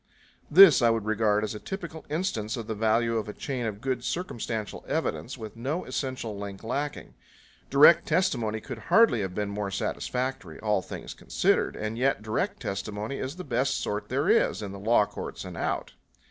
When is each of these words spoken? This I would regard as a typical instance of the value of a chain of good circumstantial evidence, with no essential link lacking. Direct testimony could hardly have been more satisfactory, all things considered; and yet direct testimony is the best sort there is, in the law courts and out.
This 0.49 0.81
I 0.81 0.89
would 0.89 1.05
regard 1.05 1.43
as 1.43 1.53
a 1.53 1.59
typical 1.59 2.05
instance 2.09 2.57
of 2.57 2.65
the 2.65 2.73
value 2.73 3.17
of 3.19 3.29
a 3.29 3.33
chain 3.33 3.67
of 3.67 3.81
good 3.81 4.03
circumstantial 4.03 4.83
evidence, 4.87 5.37
with 5.37 5.55
no 5.55 5.85
essential 5.85 6.35
link 6.35 6.63
lacking. 6.63 7.13
Direct 7.69 8.07
testimony 8.07 8.61
could 8.61 8.79
hardly 8.89 9.21
have 9.21 9.35
been 9.35 9.49
more 9.51 9.69
satisfactory, 9.69 10.59
all 10.59 10.81
things 10.81 11.13
considered; 11.13 11.75
and 11.75 11.99
yet 11.99 12.23
direct 12.23 12.63
testimony 12.63 13.17
is 13.19 13.35
the 13.35 13.43
best 13.43 13.79
sort 13.79 14.09
there 14.09 14.27
is, 14.27 14.63
in 14.63 14.71
the 14.71 14.79
law 14.79 15.05
courts 15.05 15.45
and 15.45 15.55
out. 15.55 15.93